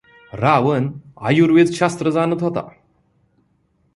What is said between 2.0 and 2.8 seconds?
जाणत होता.